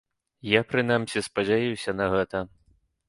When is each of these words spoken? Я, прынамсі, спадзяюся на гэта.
Я, 0.51 0.61
прынамсі, 0.71 1.23
спадзяюся 1.27 1.97
на 1.99 2.05
гэта. 2.15 2.37